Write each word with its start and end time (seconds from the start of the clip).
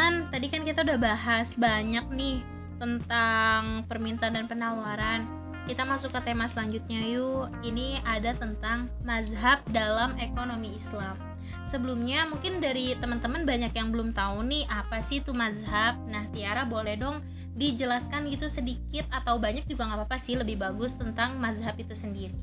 teman-teman, 0.00 0.32
tadi 0.32 0.46
kan 0.48 0.64
kita 0.64 0.80
udah 0.80 0.96
bahas 0.96 1.60
banyak 1.60 2.06
nih 2.16 2.40
tentang 2.80 3.84
permintaan 3.84 4.32
dan 4.32 4.48
penawaran. 4.48 5.28
Kita 5.68 5.84
masuk 5.84 6.16
ke 6.16 6.24
tema 6.24 6.48
selanjutnya 6.48 7.04
yuk. 7.04 7.52
Ini 7.60 8.00
ada 8.08 8.32
tentang 8.32 8.88
mazhab 9.04 9.60
dalam 9.76 10.16
ekonomi 10.16 10.72
Islam. 10.72 11.20
Sebelumnya 11.68 12.24
mungkin 12.32 12.64
dari 12.64 12.96
teman-teman 12.96 13.44
banyak 13.44 13.76
yang 13.76 13.92
belum 13.92 14.16
tahu 14.16 14.40
nih 14.48 14.64
apa 14.72 15.04
sih 15.04 15.20
itu 15.20 15.36
mazhab. 15.36 16.00
Nah, 16.08 16.24
Tiara 16.32 16.64
boleh 16.64 16.96
dong 16.96 17.20
dijelaskan 17.60 18.32
gitu 18.32 18.48
sedikit 18.48 19.04
atau 19.12 19.36
banyak 19.36 19.68
juga 19.68 19.84
nggak 19.84 20.08
apa-apa 20.08 20.16
sih 20.16 20.32
lebih 20.32 20.64
bagus 20.64 20.96
tentang 20.96 21.36
mazhab 21.36 21.76
itu 21.76 21.92
sendiri. 21.92 22.40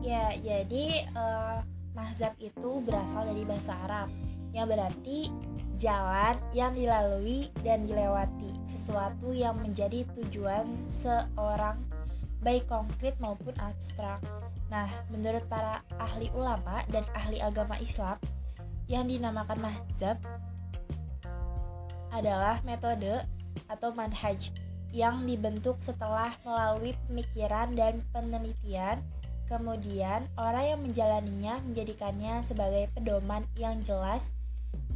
Ya, 0.00 0.32
jadi 0.40 1.04
uh, 1.20 1.60
mazhab 1.92 2.32
itu 2.40 2.80
berasal 2.80 3.28
dari 3.28 3.44
bahasa 3.44 3.76
Arab 3.84 4.08
yang 4.56 4.72
berarti 4.72 5.28
jalan 5.76 6.40
yang 6.56 6.72
dilalui 6.72 7.52
dan 7.60 7.84
dilewati, 7.84 8.52
sesuatu 8.64 9.32
yang 9.36 9.60
menjadi 9.60 10.08
tujuan 10.16 10.64
seorang 10.88 11.76
baik 12.40 12.64
konkret 12.68 13.16
maupun 13.20 13.52
abstrak. 13.60 14.20
Nah, 14.72 14.88
menurut 15.12 15.44
para 15.46 15.84
ahli 16.00 16.32
ulama 16.32 16.80
dan 16.88 17.04
ahli 17.12 17.40
agama 17.40 17.76
Islam, 17.80 18.16
yang 18.86 19.10
dinamakan 19.10 19.58
mazhab 19.60 20.16
adalah 22.14 22.62
metode 22.62 23.26
atau 23.66 23.90
manhaj 23.92 24.54
yang 24.94 25.26
dibentuk 25.26 25.76
setelah 25.82 26.32
melalui 26.46 26.94
pemikiran 27.10 27.74
dan 27.74 28.00
penelitian. 28.14 29.02
Kemudian, 29.46 30.26
orang 30.34 30.64
yang 30.74 30.80
menjalaninya 30.82 31.54
menjadikannya 31.62 32.42
sebagai 32.42 32.90
pedoman 32.94 33.46
yang 33.54 33.78
jelas 33.82 34.34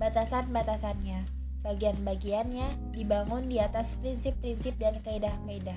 batasan-batasannya. 0.00 1.28
Bagian-bagiannya 1.60 2.96
dibangun 2.96 3.52
di 3.52 3.60
atas 3.60 4.00
prinsip-prinsip 4.00 4.80
dan 4.80 4.96
kaidah-kaidah. 5.04 5.76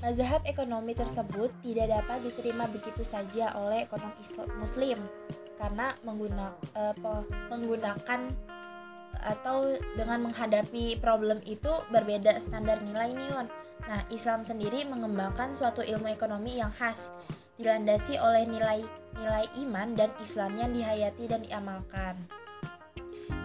Mazhab 0.00 0.40
ekonomi 0.48 0.96
tersebut 0.96 1.52
tidak 1.60 1.92
dapat 1.92 2.24
diterima 2.24 2.64
begitu 2.68 3.04
saja 3.04 3.52
oleh 3.56 3.84
ekonom 3.84 4.12
Islam 4.20 4.48
Muslim 4.56 4.98
karena 5.56 5.92
mengguna, 6.04 6.52
uh, 6.76 7.24
menggunakan 7.52 8.32
atau 9.24 9.76
dengan 9.96 10.28
menghadapi 10.28 11.00
problem 11.00 11.40
itu 11.48 11.72
berbeda 11.92 12.36
standar 12.40 12.80
nilai 12.84 13.12
nih 13.12 13.32
Nah, 13.86 14.02
Islam 14.10 14.42
sendiri 14.42 14.88
mengembangkan 14.88 15.52
suatu 15.52 15.84
ilmu 15.84 16.08
ekonomi 16.10 16.58
yang 16.58 16.72
khas, 16.74 17.12
dilandasi 17.56 18.20
oleh 18.20 18.44
nilai-nilai 18.48 19.46
iman 19.64 19.96
dan 19.96 20.12
Islam 20.20 20.56
yang 20.60 20.70
dihayati 20.76 21.24
dan 21.28 21.40
diamalkan. 21.44 22.14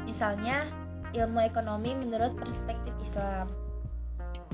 Misalnya, 0.04 0.68
ilmu 1.16 1.40
ekonomi 1.44 1.96
menurut 1.96 2.36
perspektif 2.36 2.92
Islam. 3.00 3.48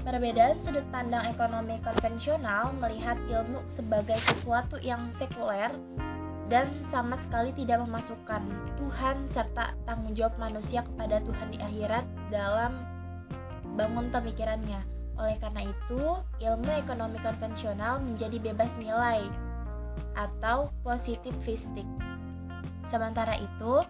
Perbedaan 0.05 0.61
sudut 0.61 0.85
pandang 0.93 1.25
ekonomi 1.27 1.81
konvensional 1.83 2.71
melihat 2.79 3.17
ilmu 3.27 3.65
sebagai 3.67 4.15
sesuatu 4.23 4.79
yang 4.79 5.09
sekuler 5.11 5.73
dan 6.47 6.71
sama 6.87 7.19
sekali 7.19 7.51
tidak 7.51 7.83
memasukkan 7.83 8.39
Tuhan 8.79 9.27
serta 9.27 9.75
tanggung 9.83 10.15
jawab 10.15 10.39
manusia 10.39 10.79
kepada 10.85 11.19
Tuhan 11.27 11.51
di 11.51 11.59
akhirat 11.59 12.05
dalam 12.31 12.79
bangun 13.75 14.07
pemikirannya. 14.07 14.96
Oleh 15.17 15.37
karena 15.41 15.65
itu, 15.65 16.21
ilmu 16.45 16.69
ekonomi 16.77 17.17
konvensional 17.25 17.97
menjadi 18.01 18.37
bebas 18.37 18.77
nilai 18.77 19.25
atau 20.13 20.69
positivistik. 20.85 21.85
Sementara 22.85 23.33
itu, 23.37 23.81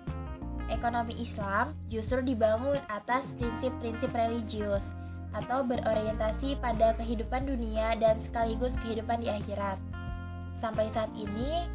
ekonomi 0.71 1.15
Islam 1.19 1.75
justru 1.91 2.23
dibangun 2.23 2.79
atas 2.87 3.35
prinsip-prinsip 3.35 4.11
religius 4.15 4.91
atau 5.35 5.61
berorientasi 5.67 6.55
pada 6.63 6.95
kehidupan 6.95 7.45
dunia 7.45 7.99
dan 7.99 8.15
sekaligus 8.17 8.79
kehidupan 8.79 9.19
di 9.19 9.29
akhirat. 9.29 9.77
Sampai 10.55 10.87
saat 10.89 11.11
ini 11.13 11.67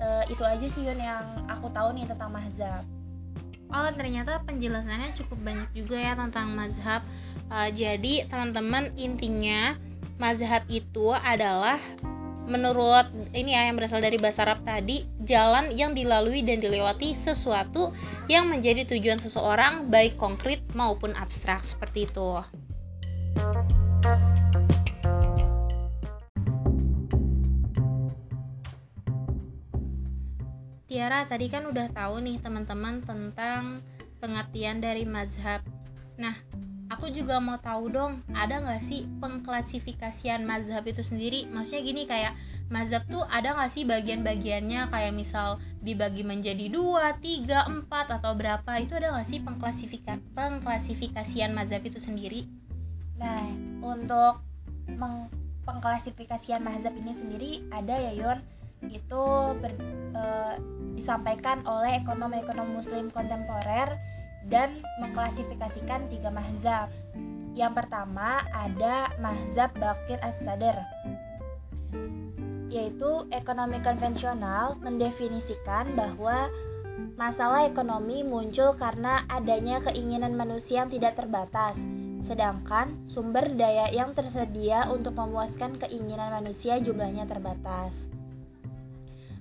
uh, 0.00 0.24
itu 0.26 0.42
aja 0.42 0.66
sih 0.66 0.88
Yun 0.88 0.98
yang 0.98 1.46
aku 1.46 1.68
tahu 1.70 1.92
nih 1.94 2.08
tentang 2.08 2.32
mazhab. 2.32 2.82
Oh 3.70 3.90
ternyata 3.92 4.42
penjelasannya 4.46 5.10
cukup 5.16 5.38
banyak 5.42 5.70
juga 5.74 5.98
ya 5.98 6.12
tentang 6.14 6.54
mazhab. 6.54 7.02
Uh, 7.50 7.70
jadi 7.74 8.26
teman-teman 8.30 8.94
intinya 8.94 9.74
mazhab 10.16 10.62
itu 10.70 11.12
adalah 11.12 11.76
menurut 12.46 13.10
ini 13.34 13.58
ya 13.58 13.66
yang 13.66 13.74
berasal 13.74 13.98
dari 13.98 14.22
bahasa 14.22 14.46
Arab 14.46 14.62
tadi 14.62 15.02
jalan 15.18 15.74
yang 15.74 15.98
dilalui 15.98 16.46
dan 16.46 16.62
dilewati 16.62 17.10
sesuatu 17.12 17.90
yang 18.30 18.46
menjadi 18.46 18.86
tujuan 18.86 19.18
seseorang 19.18 19.90
baik 19.90 20.14
konkret 20.14 20.62
maupun 20.72 21.12
abstrak 21.18 21.58
seperti 21.58 22.06
itu. 22.06 22.30
Tiara 30.96 31.28
tadi 31.28 31.52
kan 31.52 31.68
udah 31.68 31.92
tahu 31.92 32.24
nih 32.24 32.40
teman-teman 32.40 33.04
tentang 33.04 33.84
pengertian 34.16 34.80
dari 34.80 35.04
mazhab. 35.04 35.60
Nah, 36.16 36.32
aku 36.88 37.12
juga 37.12 37.36
mau 37.36 37.60
tahu 37.60 37.92
dong, 37.92 38.24
ada 38.32 38.64
nggak 38.64 38.80
sih 38.80 39.04
pengklasifikasian 39.20 40.48
mazhab 40.48 40.88
itu 40.88 41.04
sendiri? 41.04 41.52
Maksudnya 41.52 41.82
gini 41.84 42.02
kayak 42.08 42.32
mazhab 42.72 43.04
tuh 43.12 43.28
ada 43.28 43.52
nggak 43.52 43.68
sih 43.76 43.84
bagian-bagiannya 43.84 44.88
kayak 44.88 45.12
misal 45.12 45.60
dibagi 45.84 46.24
menjadi 46.24 46.72
dua, 46.72 47.12
tiga, 47.20 47.68
empat 47.68 48.16
atau 48.16 48.32
berapa? 48.32 48.80
Itu 48.80 48.96
ada 48.96 49.12
nggak 49.12 49.28
sih 49.28 49.44
pengklasifika 49.44 50.16
pengklasifikasian 50.32 51.52
mazhab 51.52 51.84
itu 51.84 52.00
sendiri? 52.00 52.48
Nah, 53.20 53.44
untuk 53.84 54.40
pengklasifikasian 55.68 56.64
mazhab 56.64 56.96
ini 56.96 57.12
sendiri 57.12 57.50
ada 57.68 58.00
ya 58.00 58.16
Yon 58.16 58.40
itu 58.88 59.24
ber, 59.60 59.72
e, 60.12 60.24
disampaikan 60.96 61.64
oleh 61.64 62.00
ekonom-ekonom 62.04 62.72
muslim 62.72 63.08
kontemporer 63.12 63.96
dan 64.46 64.80
mengklasifikasikan 65.02 66.08
tiga 66.12 66.28
mazhab. 66.30 66.92
Yang 67.56 67.84
pertama 67.84 68.44
ada 68.52 69.10
mazhab 69.18 69.72
Bakir 69.80 70.20
As-Sadr 70.20 70.76
yaitu 72.66 73.24
ekonomi 73.30 73.78
konvensional 73.80 74.76
mendefinisikan 74.82 75.94
bahwa 75.94 76.50
masalah 77.16 77.64
ekonomi 77.64 78.20
muncul 78.20 78.76
karena 78.76 79.24
adanya 79.32 79.80
keinginan 79.88 80.36
manusia 80.36 80.84
yang 80.84 80.90
tidak 80.92 81.16
terbatas, 81.16 81.80
sedangkan 82.20 82.92
sumber 83.08 83.48
daya 83.54 83.88
yang 83.94 84.12
tersedia 84.12 84.88
untuk 84.92 85.16
memuaskan 85.16 85.80
keinginan 85.80 86.28
manusia 86.32 86.76
jumlahnya 86.82 87.24
terbatas. 87.24 88.10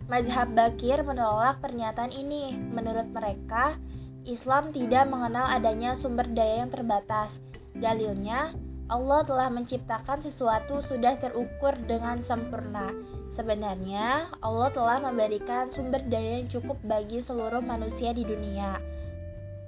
Mazhab 0.06 0.54
Bakir 0.54 1.02
menolak 1.02 1.66
pernyataan 1.66 2.14
ini. 2.14 2.54
Menurut 2.54 3.10
mereka, 3.10 3.74
Islam 4.22 4.70
tidak 4.70 5.10
mengenal 5.10 5.50
adanya 5.50 5.98
sumber 5.98 6.30
daya 6.30 6.62
yang 6.62 6.70
terbatas. 6.70 7.42
Dalilnya, 7.74 8.54
Allah 8.86 9.26
telah 9.26 9.50
menciptakan 9.50 10.22
sesuatu 10.22 10.86
sudah 10.86 11.18
terukur 11.18 11.74
dengan 11.90 12.22
sempurna. 12.22 12.94
Sebenarnya, 13.34 14.30
Allah 14.46 14.70
telah 14.70 15.02
memberikan 15.02 15.74
sumber 15.74 16.06
daya 16.06 16.38
yang 16.38 16.54
cukup 16.54 16.78
bagi 16.86 17.26
seluruh 17.26 17.66
manusia 17.66 18.14
di 18.14 18.22
dunia. 18.22 18.78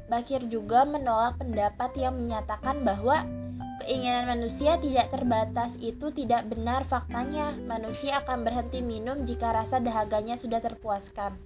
Bakir 0.06 0.46
juga 0.54 0.86
menolak 0.86 1.42
pendapat 1.42 1.98
yang 1.98 2.14
menyatakan 2.14 2.86
bahwa 2.86 3.25
Keinginan 3.88 4.28
manusia 4.28 4.75
tidak 4.84 5.16
terbatas 5.16 5.80
itu 5.80 6.12
tidak 6.12 6.52
benar 6.52 6.84
faktanya. 6.84 7.56
Manusia 7.56 8.20
akan 8.20 8.44
berhenti 8.44 8.84
minum 8.84 9.24
jika 9.24 9.56
rasa 9.56 9.80
dahaganya 9.80 10.36
sudah 10.36 10.60
terpuaskan. 10.60 11.39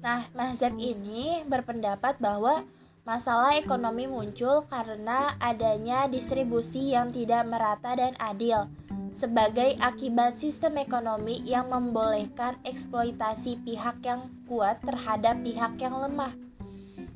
Nah, 0.00 0.24
mazhab 0.32 0.72
ini 0.80 1.44
berpendapat 1.44 2.16
bahwa 2.16 2.64
masalah 3.04 3.60
ekonomi 3.60 4.08
muncul 4.08 4.64
karena 4.64 5.36
adanya 5.36 6.08
distribusi 6.08 6.96
yang 6.96 7.12
tidak 7.12 7.44
merata 7.44 7.92
dan 7.92 8.16
adil 8.16 8.72
sebagai 9.12 9.76
akibat 9.84 10.32
sistem 10.32 10.80
ekonomi 10.80 11.44
yang 11.44 11.68
membolehkan 11.68 12.56
eksploitasi 12.64 13.60
pihak 13.68 14.00
yang 14.00 14.32
kuat 14.48 14.80
terhadap 14.80 15.36
pihak 15.44 15.76
yang 15.76 15.92
lemah. 15.92 16.32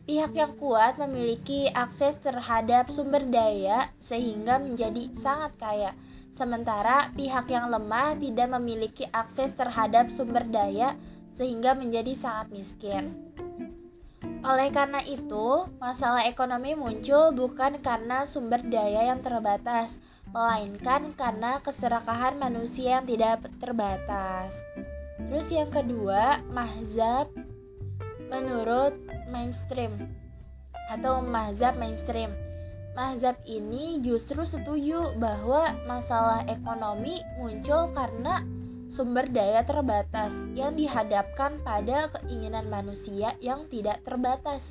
Pihak 0.06 0.38
yang 0.38 0.54
kuat 0.54 1.02
memiliki 1.02 1.66
akses 1.74 2.14
terhadap 2.22 2.94
sumber 2.94 3.26
daya 3.26 3.90
sehingga 3.98 4.62
menjadi 4.62 5.10
sangat 5.10 5.58
kaya. 5.58 5.90
Sementara 6.30 7.10
pihak 7.18 7.50
yang 7.50 7.74
lemah 7.74 8.14
tidak 8.14 8.54
memiliki 8.54 9.02
akses 9.10 9.58
terhadap 9.58 10.06
sumber 10.14 10.46
daya 10.46 10.94
sehingga 11.34 11.74
menjadi 11.74 12.14
sangat 12.14 12.54
miskin. 12.54 13.18
Oleh 14.46 14.70
karena 14.70 15.02
itu, 15.02 15.66
masalah 15.82 16.22
ekonomi 16.22 16.78
muncul 16.78 17.34
bukan 17.34 17.82
karena 17.82 18.22
sumber 18.30 18.62
daya 18.62 19.10
yang 19.10 19.26
terbatas, 19.26 19.98
melainkan 20.30 21.18
karena 21.18 21.58
keserakahan 21.66 22.38
manusia 22.38 23.02
yang 23.02 23.10
tidak 23.10 23.42
terbatas. 23.58 24.54
Terus 25.26 25.50
yang 25.50 25.74
kedua, 25.74 26.38
mahzab 26.54 27.26
menurut 28.30 28.94
mainstream 29.30 30.08
atau 30.90 31.22
mazhab 31.22 31.74
mainstream. 31.76 32.30
Mazhab 32.96 33.36
ini 33.44 34.00
justru 34.00 34.40
setuju 34.48 35.12
bahwa 35.20 35.76
masalah 35.84 36.40
ekonomi 36.48 37.20
muncul 37.36 37.92
karena 37.92 38.40
sumber 38.88 39.28
daya 39.28 39.66
terbatas 39.66 40.32
yang 40.56 40.78
dihadapkan 40.78 41.60
pada 41.60 42.08
keinginan 42.16 42.70
manusia 42.72 43.36
yang 43.44 43.68
tidak 43.68 44.00
terbatas. 44.06 44.62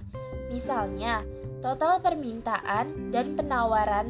Misalnya, 0.49 1.21
total 1.61 2.01
permintaan 2.01 3.13
dan 3.13 3.37
penawaran 3.37 4.09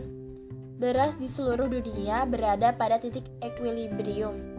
beras 0.80 1.16
di 1.20 1.28
seluruh 1.28 1.68
dunia 1.68 2.24
berada 2.28 2.72
pada 2.76 3.00
titik 3.00 3.26
equilibrium. 3.44 4.56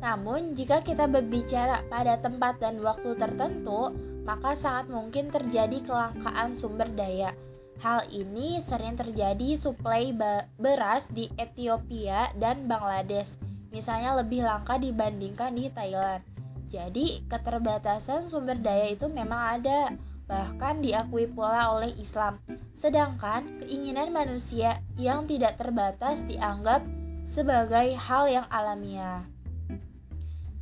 Namun, 0.00 0.56
jika 0.56 0.80
kita 0.80 1.04
berbicara 1.06 1.84
pada 1.92 2.16
tempat 2.18 2.56
dan 2.58 2.80
waktu 2.80 3.14
tertentu, 3.20 3.92
maka 4.24 4.52
sangat 4.56 4.92
mungkin 4.92 5.32
terjadi 5.32 5.80
kelangkaan 5.84 6.52
sumber 6.52 6.88
daya. 6.92 7.32
Hal 7.80 8.04
ini 8.12 8.60
sering 8.60 9.00
terjadi 9.00 9.56
suplai 9.56 10.12
beras 10.60 11.08
di 11.08 11.32
Ethiopia 11.40 12.28
dan 12.36 12.68
Bangladesh, 12.68 13.32
misalnya 13.72 14.20
lebih 14.20 14.44
langka 14.44 14.76
dibandingkan 14.76 15.56
di 15.56 15.72
Thailand. 15.72 16.20
Jadi, 16.68 17.24
keterbatasan 17.26 18.28
sumber 18.28 18.60
daya 18.60 18.92
itu 18.92 19.08
memang 19.08 19.58
ada, 19.58 19.96
bahkan 20.28 20.84
diakui 20.84 21.26
pula 21.26 21.72
oleh 21.72 21.90
Islam. 21.96 22.36
Sedangkan 22.76 23.64
keinginan 23.64 24.12
manusia 24.12 24.78
yang 25.00 25.24
tidak 25.24 25.56
terbatas 25.56 26.20
dianggap 26.28 26.84
sebagai 27.24 27.96
hal 27.96 28.28
yang 28.28 28.46
alamiah. 28.52 29.24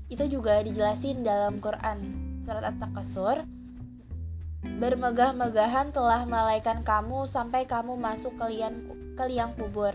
Itu 0.09 0.25
juga 0.31 0.65
dijelasin 0.65 1.21
dalam 1.21 1.61
Quran 1.61 2.28
surat 2.49 2.65
At-Takasur 2.65 3.45
Bermegah-megahan 4.65 5.93
telah 5.93 6.25
melalaikan 6.25 6.81
kamu 6.81 7.29
sampai 7.29 7.69
kamu 7.69 8.01
masuk 8.01 8.41
ke 8.41 8.57
liang, 8.57 8.89
ke 9.21 9.25
liang 9.29 9.53
kubur. 9.53 9.93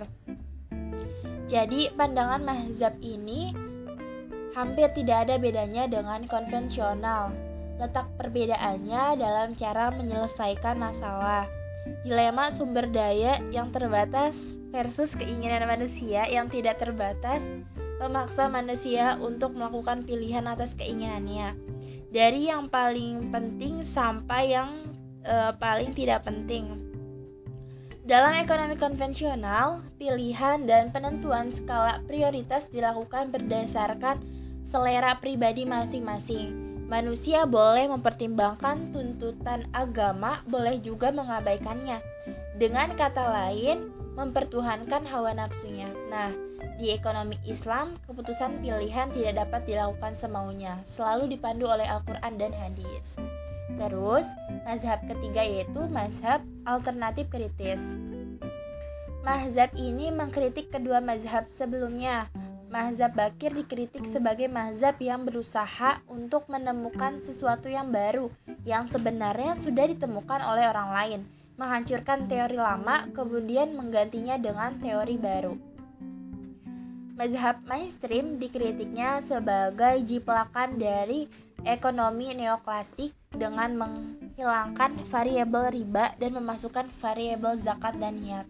Jadi 1.49 1.89
pandangan 1.97 2.45
mazhab 2.45 2.93
ini 3.01 3.57
hampir 4.53 4.87
tidak 4.93 5.27
ada 5.27 5.35
bedanya 5.41 5.89
dengan 5.89 6.29
konvensional. 6.29 7.33
Letak 7.81 8.05
perbedaannya 8.21 9.17
dalam 9.17 9.57
cara 9.57 9.89
menyelesaikan 9.89 10.77
masalah. 10.77 11.49
Dilema 12.05 12.53
sumber 12.53 12.85
daya 12.87 13.41
yang 13.49 13.73
terbatas 13.73 14.37
versus 14.69 15.11
keinginan 15.17 15.65
manusia 15.65 16.29
yang 16.29 16.47
tidak 16.53 16.77
terbatas 16.79 17.41
memaksa 17.99 18.47
manusia 18.47 19.19
untuk 19.19 19.57
melakukan 19.57 20.07
pilihan 20.07 20.47
atas 20.47 20.75
keinginannya 20.75 21.73
dari 22.13 22.45
yang 22.47 22.69
paling 22.69 23.33
penting 23.33 23.81
sampai 23.81 24.53
yang 24.53 24.93
uh, 25.25 25.57
paling 25.57 25.97
tidak 25.97 26.21
penting. 26.29 26.77
Dalam 28.05 28.37
ekonomi 28.37 28.77
konvensional, 28.77 29.81
pilihan 29.97 30.69
dan 30.69 30.93
penentuan 30.93 31.49
skala 31.49 32.03
prioritas 32.05 32.69
dilakukan 32.69 33.33
berdasarkan 33.33 34.21
selera 34.61 35.17
pribadi 35.17 35.65
masing-masing. 35.65 36.53
Manusia 36.85 37.49
boleh 37.49 37.89
mempertimbangkan 37.89 38.93
tuntutan 38.93 39.65
agama, 39.73 40.43
boleh 40.45 40.77
juga 40.83 41.09
mengabaikannya. 41.09 41.97
Dengan 42.59 42.93
kata 42.93 43.23
lain, 43.23 43.89
mempertuhankan 44.13 45.05
hawa 45.09 45.33
nafsunya. 45.33 45.89
Nah, 46.09 46.29
di 46.77 46.93
ekonomi 46.93 47.37
Islam, 47.45 47.97
keputusan 48.05 48.61
pilihan 48.61 49.09
tidak 49.13 49.45
dapat 49.45 49.65
dilakukan 49.65 50.13
semaunya, 50.13 50.77
selalu 50.85 51.37
dipandu 51.37 51.69
oleh 51.69 51.85
Al-Quran 51.85 52.37
dan 52.37 52.53
hadis. 52.53 53.17
Terus, 53.73 54.29
mazhab 54.65 55.01
ketiga 55.09 55.41
yaitu 55.41 55.85
mazhab 55.89 56.45
alternatif 56.69 57.29
kritis. 57.33 57.81
Mazhab 59.23 59.71
ini 59.79 60.11
mengkritik 60.11 60.69
kedua 60.69 60.99
mazhab 60.99 61.47
sebelumnya. 61.47 62.27
Mazhab 62.73 63.13
Bakir 63.13 63.53
dikritik 63.53 64.09
sebagai 64.09 64.49
mazhab 64.49 64.97
yang 64.97 65.29
berusaha 65.29 66.01
untuk 66.09 66.49
menemukan 66.49 67.21
sesuatu 67.21 67.69
yang 67.69 67.93
baru 67.93 68.33
yang 68.65 68.89
sebenarnya 68.89 69.53
sudah 69.53 69.85
ditemukan 69.93 70.41
oleh 70.41 70.65
orang 70.65 70.89
lain, 70.89 71.21
menghancurkan 71.57 72.25
teori 72.25 72.57
lama 72.57 73.05
kemudian 73.13 73.77
menggantinya 73.77 74.41
dengan 74.41 74.77
teori 74.81 75.17
baru. 75.21 75.53
Mazhab 77.13 77.61
mainstream 77.69 78.41
dikritiknya 78.41 79.21
sebagai 79.21 80.01
jiplakan 80.01 80.81
dari 80.81 81.29
ekonomi 81.61 82.33
neoklasik 82.33 83.13
dengan 83.29 83.77
menghilangkan 83.77 84.97
variabel 85.05 85.69
riba 85.69 86.17
dan 86.17 86.33
memasukkan 86.33 86.89
variabel 86.89 87.53
zakat 87.61 88.01
dan 88.01 88.17
niat. 88.17 88.49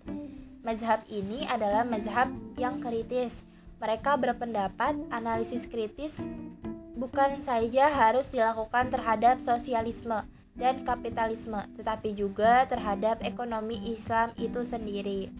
Mazhab 0.64 1.04
ini 1.12 1.44
adalah 1.52 1.84
mazhab 1.84 2.32
yang 2.56 2.80
kritis. 2.80 3.44
Mereka 3.84 4.16
berpendapat 4.16 4.96
analisis 5.12 5.68
kritis 5.68 6.24
bukan 6.96 7.44
saja 7.44 7.92
harus 7.92 8.32
dilakukan 8.32 8.96
terhadap 8.96 9.44
sosialisme 9.44 10.24
dan 10.54 10.86
kapitalisme, 10.86 11.62
tetapi 11.78 12.14
juga 12.14 12.70
terhadap 12.70 13.22
ekonomi 13.26 13.78
Islam 13.90 14.32
itu 14.38 14.62
sendiri. 14.62 15.34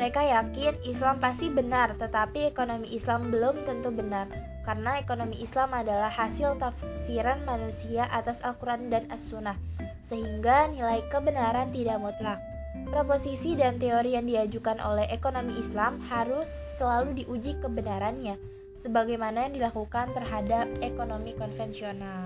Mereka 0.00 0.20
yakin 0.24 0.80
Islam 0.88 1.20
pasti 1.20 1.52
benar, 1.52 1.92
tetapi 1.92 2.48
ekonomi 2.48 2.88
Islam 2.88 3.28
belum 3.28 3.68
tentu 3.68 3.92
benar, 3.92 4.32
karena 4.64 4.96
ekonomi 4.96 5.36
Islam 5.44 5.76
adalah 5.76 6.08
hasil 6.08 6.56
tafsiran 6.56 7.44
manusia 7.44 8.08
atas 8.08 8.40
Al-Quran 8.40 8.88
dan 8.88 9.04
As-Sunnah, 9.12 9.60
sehingga 10.00 10.72
nilai 10.72 11.04
kebenaran 11.12 11.68
tidak 11.68 12.00
mutlak. 12.00 12.40
Proposisi 12.88 13.60
dan 13.60 13.76
teori 13.76 14.16
yang 14.16 14.24
diajukan 14.24 14.80
oleh 14.80 15.04
ekonomi 15.12 15.60
Islam 15.60 16.00
harus 16.08 16.48
selalu 16.48 17.20
diuji 17.20 17.60
kebenarannya, 17.60 18.40
sebagaimana 18.80 19.52
yang 19.52 19.60
dilakukan 19.60 20.16
terhadap 20.16 20.64
ekonomi 20.80 21.36
konvensional. 21.36 22.24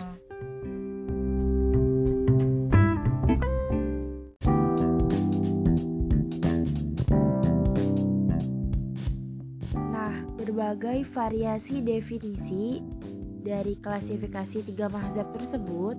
Berbagai 10.55 11.03
variasi 11.11 11.83
definisi 11.83 12.79
dari 13.43 13.75
klasifikasi 13.75 14.63
tiga 14.63 14.87
mazhab 14.87 15.35
tersebut 15.35 15.99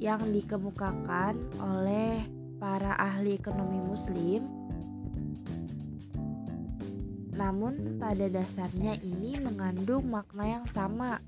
yang 0.00 0.32
dikemukakan 0.32 1.36
oleh 1.60 2.24
para 2.56 2.96
ahli 2.96 3.36
ekonomi 3.36 3.76
muslim. 3.84 4.48
Namun 7.36 8.00
pada 8.00 8.32
dasarnya 8.32 8.96
ini 9.04 9.36
mengandung 9.44 10.08
makna 10.08 10.56
yang 10.56 10.64
sama 10.64 11.20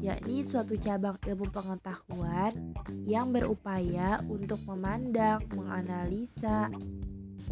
yakni 0.00 0.40
suatu 0.40 0.80
cabang 0.80 1.20
ilmu 1.28 1.52
pengetahuan 1.52 2.72
yang 3.04 3.36
berupaya 3.36 4.24
untuk 4.32 4.64
memandang, 4.64 5.44
menganalisa, 5.52 6.72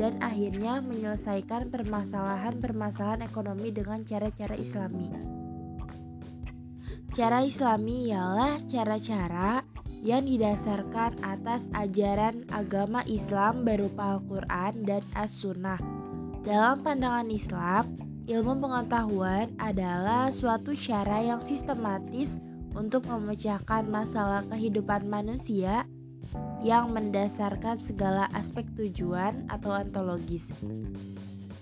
dan 0.00 0.16
akhirnya 0.24 0.80
menyelesaikan 0.80 1.68
permasalahan-permasalahan 1.68 3.20
ekonomi 3.20 3.68
dengan 3.68 4.00
cara-cara 4.00 4.56
islami. 4.56 5.12
Cara 7.12 7.44
islami 7.44 8.08
ialah 8.08 8.56
cara-cara 8.64 9.60
yang 10.00 10.24
didasarkan 10.24 11.20
atas 11.20 11.68
ajaran 11.76 12.48
agama 12.48 13.04
Islam 13.04 13.68
berupa 13.68 14.16
Al-Quran 14.16 14.88
dan 14.88 15.04
As-Sunnah. 15.12 15.76
Dalam 16.40 16.80
pandangan 16.80 17.28
Islam, 17.28 18.00
ilmu 18.24 18.56
pengetahuan 18.64 19.52
adalah 19.60 20.32
suatu 20.32 20.72
cara 20.72 21.20
yang 21.20 21.44
sistematis 21.44 22.40
untuk 22.72 23.04
memecahkan 23.04 23.84
masalah 23.92 24.48
kehidupan 24.48 25.04
manusia 25.04 25.84
yang 26.60 26.92
mendasarkan 26.92 27.80
segala 27.80 28.28
aspek 28.36 28.68
tujuan 28.76 29.48
atau 29.48 29.72
ontologis. 29.72 30.52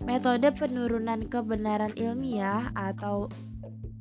Metode 0.02 0.50
penurunan 0.54 1.26
kebenaran 1.26 1.94
ilmiah 1.98 2.70
atau 2.74 3.30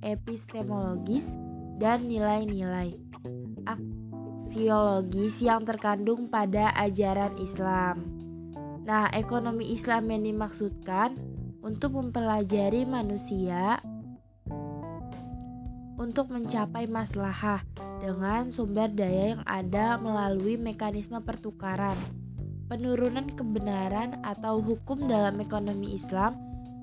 epistemologis 0.02 1.30
dan 1.78 2.06
nilai-nilai 2.10 2.98
aksiologis 3.68 5.42
yang 5.44 5.66
terkandung 5.66 6.30
pada 6.30 6.74
ajaran 6.78 7.38
Islam. 7.38 8.06
Nah, 8.88 9.12
ekonomi 9.12 9.76
Islam 9.76 10.08
yang 10.10 10.24
dimaksudkan 10.24 11.20
untuk 11.60 12.00
mempelajari 12.00 12.88
manusia 12.88 13.82
untuk 15.98 16.30
mencapai 16.32 16.86
maslahah 16.88 17.66
dengan 17.98 18.50
sumber 18.54 18.90
daya 18.94 19.38
yang 19.38 19.44
ada 19.46 19.98
melalui 19.98 20.56
mekanisme 20.56 21.18
pertukaran. 21.22 21.98
Penurunan 22.68 23.32
kebenaran 23.32 24.20
atau 24.28 24.60
hukum 24.60 25.08
dalam 25.08 25.40
ekonomi 25.40 25.96
Islam 25.96 26.36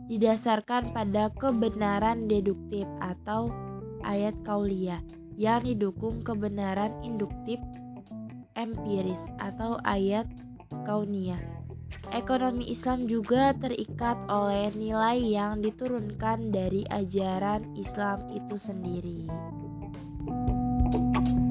didasarkan 0.09 0.93
pada 0.93 1.29
kebenaran 1.37 2.29
deduktif 2.29 2.89
atau 3.05 3.53
ayat 4.05 4.37
kauliah 4.45 5.01
yang 5.35 5.65
didukung 5.65 6.23
kebenaran 6.25 6.93
induktif 7.05 7.61
empiris 8.55 9.29
atau 9.43 9.77
ayat 9.83 10.29
kauniyah. 10.87 11.41
Ekonomi 12.13 12.69
Islam 12.71 13.09
juga 13.09 13.57
terikat 13.57 14.19
oleh 14.31 14.71
nilai 14.77 15.19
yang 15.19 15.65
diturunkan 15.65 16.53
dari 16.53 16.87
ajaran 16.91 17.75
Islam 17.75 18.29
itu 18.31 18.55
sendiri. 18.61 19.27
thank 20.95 21.29
you 21.37 21.44